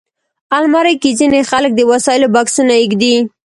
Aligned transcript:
الماري 0.57 0.95
کې 1.01 1.09
ځینې 1.19 1.41
خلک 1.49 1.71
د 1.75 1.81
وسایلو 1.91 2.27
بکسونه 2.35 2.73
ایږدي 2.77 3.15